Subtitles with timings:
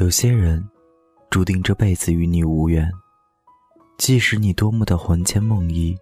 [0.00, 0.66] 有些人，
[1.28, 2.90] 注定这辈子与你无缘。
[3.98, 5.94] 即使你多么的魂牵梦萦，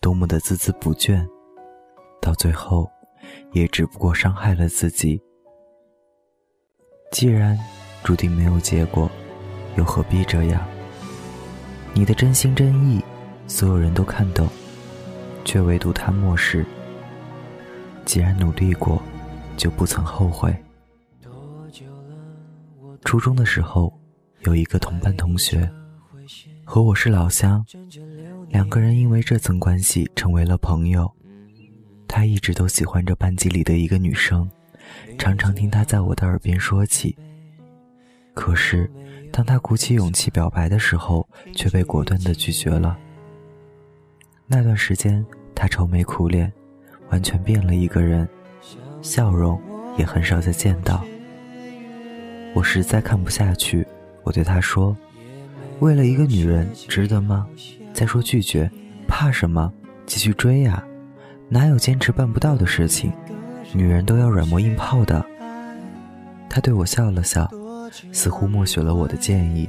[0.00, 1.24] 多么的孜孜不倦，
[2.20, 2.90] 到最后，
[3.52, 5.22] 也只不过伤害了自己。
[7.12, 7.56] 既然
[8.02, 9.08] 注定没有结果，
[9.76, 10.66] 又何必这样？
[11.94, 13.00] 你的真心真意，
[13.46, 14.48] 所有人都看懂，
[15.44, 16.66] 却唯独他漠视。
[18.04, 19.00] 既然努力过，
[19.56, 20.52] 就不曾后悔。
[23.06, 23.96] 初中的时候，
[24.40, 25.70] 有一个同班同学，
[26.64, 27.64] 和我是老乡，
[28.48, 31.08] 两个人因为这层关系成为了朋友。
[32.08, 34.50] 他一直都喜欢着班级里的一个女生，
[35.16, 37.16] 常常听她在我的耳边说起。
[38.34, 38.90] 可是，
[39.32, 42.98] 当他鼓起勇气表白的时候，却被果断的拒绝了。
[44.48, 46.52] 那段时间，他愁眉苦脸，
[47.10, 48.28] 完全变了一个人，
[49.00, 49.62] 笑容
[49.96, 51.04] 也很少再见到。
[52.56, 53.86] 我实在看不下去，
[54.22, 54.96] 我对他说
[55.80, 57.46] ：“为了一个女人，值得吗？
[57.92, 58.70] 再说拒绝，
[59.06, 59.70] 怕什么？
[60.06, 60.82] 继续追呀！
[61.50, 63.12] 哪有坚持办不到的事情？
[63.74, 65.22] 女人都要软磨硬泡的。”
[66.48, 67.46] 他对我笑了笑，
[68.10, 69.68] 似乎默许了我的建议。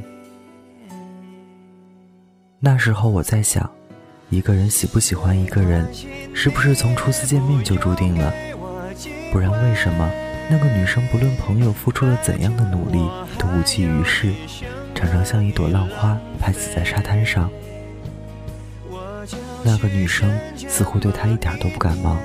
[2.58, 3.70] 那时候我在想，
[4.30, 5.86] 一个人喜不喜欢一个人，
[6.34, 8.34] 是不是从初次见面就注定了？
[9.34, 10.10] 不然为什么？
[10.50, 13.00] 那个女生不论朋友付出了怎样的努力，
[13.38, 14.32] 都无济于事，
[14.96, 17.50] 常常像一朵浪花拍死在沙滩上。
[19.64, 22.16] 那个女生似乎对他一点都不感冒，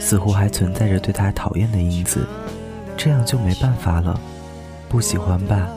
[0.00, 2.26] 似乎还存在着对他讨厌的因子。
[2.96, 4.18] 这样就没办法了。
[4.88, 5.68] 不喜欢吧，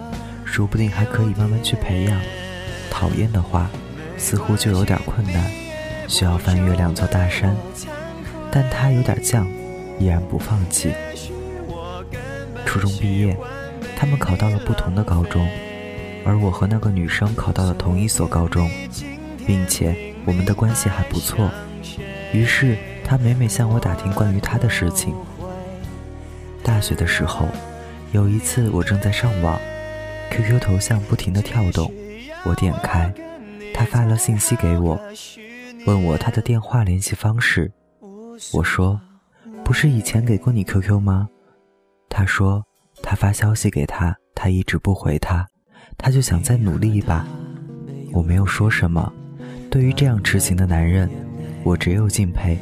[0.45, 2.17] 说不定还可以慢慢去培养；
[2.89, 3.69] 讨厌的话，
[4.17, 5.51] 似乎就有点困难，
[6.07, 7.53] 需要翻越两座大山。
[8.49, 9.45] 但他有点犟，
[9.99, 10.93] 依然不放弃。
[12.65, 13.37] 初中毕业，
[13.95, 15.47] 他们考到了不同的高中，
[16.25, 18.69] 而我和那个女生考到了同一所高中，
[19.45, 21.49] 并且我们的关系还不错。
[22.33, 25.13] 于是他每每向我打听关于他的事情。
[26.63, 27.47] 大学的时候，
[28.11, 29.59] 有一次我正在上网
[30.31, 31.91] ，QQ 头像不停的跳动，
[32.45, 33.13] 我点开，
[33.73, 34.99] 他发了信息给我，
[35.85, 37.71] 问我他的电话联系方式。
[38.53, 38.99] 我说
[39.63, 41.27] ：“不是以前给过你 QQ 吗？”
[42.09, 42.63] 他说，
[43.01, 45.47] 他发消息给他，他一直不回他，
[45.97, 47.25] 他就想再努力一把。
[48.11, 49.11] 我没有说什么，
[49.69, 51.09] 对于这样痴情的男人，
[51.63, 52.57] 我只有敬佩。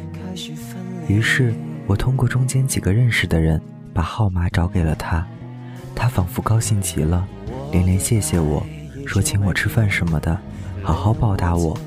[1.08, 1.54] 于是，
[1.86, 3.62] 我通过中间几个认识的人，
[3.94, 5.28] 把号码找给了他。
[5.94, 7.28] 他仿佛高兴极了，
[7.72, 8.66] 连连谢谢我，
[9.06, 10.40] 说请我吃饭什么的，
[10.82, 11.78] 好好报答我。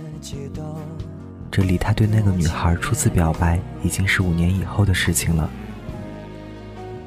[1.50, 5.48] 这离他对那个女孩初次表白，已经是五年以后的事情了。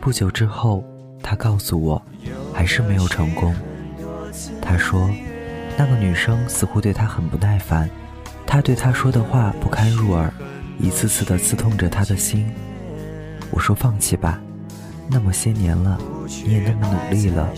[0.07, 0.81] 不久之后，
[1.21, 2.01] 他告诉我，
[2.53, 3.53] 还是没有成功。
[4.61, 5.09] 他说，
[5.77, 7.89] 那个女生似乎对他很不耐烦，
[8.45, 10.31] 他对她说的话不堪入耳，
[10.79, 12.49] 一次次的刺痛着他的心。
[13.51, 14.39] 我说放弃吧，
[15.09, 15.99] 那么些年了，
[16.45, 17.49] 你也那么努力了，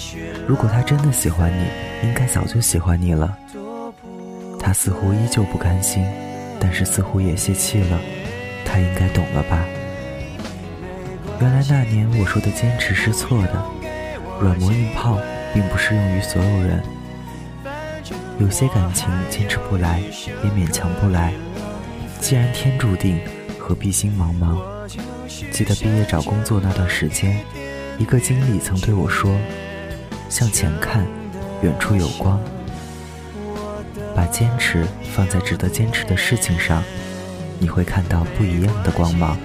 [0.47, 1.67] 如果他真的喜欢你，
[2.07, 3.37] 应该早就喜欢你了。
[4.59, 6.03] 他似乎依旧不甘心，
[6.59, 7.99] 但是似乎也泄气了。
[8.65, 9.63] 他应该懂了吧？
[11.41, 13.65] 原来那年我说的坚持是错的，
[14.41, 15.17] 软磨硬泡
[15.53, 16.83] 并不适用于所有人。
[18.39, 20.01] 有些感情坚持不来，
[20.43, 21.33] 也勉强不来。
[22.19, 23.21] 既然天注定，
[23.57, 24.57] 何必心茫茫？
[25.49, 27.39] 记得毕业找工作那段时间，
[27.97, 29.33] 一个经理曾对我说
[30.27, 31.05] ：“向前看，
[31.61, 32.37] 远处有光。
[34.13, 34.85] 把坚持
[35.15, 36.83] 放在值得坚持的事情上，
[37.59, 39.37] 你会看到不一样的光芒。”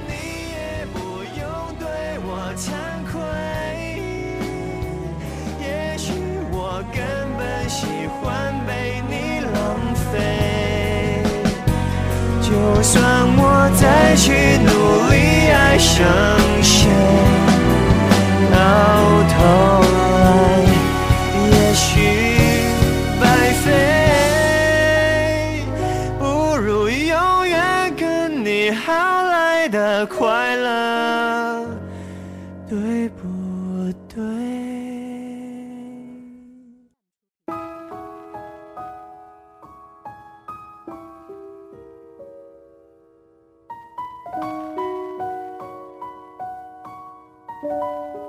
[12.85, 13.03] 算
[13.39, 13.43] 我
[13.81, 14.69] 再去努
[15.09, 15.17] 力
[15.51, 16.05] 爱上
[16.63, 16.87] 谁，
[18.53, 18.55] 到
[19.33, 19.35] 头
[20.21, 20.29] 来
[21.51, 21.83] 也许
[23.19, 23.25] 白
[23.65, 23.67] 费，
[26.19, 26.23] 不
[26.59, 27.57] 如永远
[27.97, 30.84] 跟你耗来的快乐。
[47.65, 48.24] Música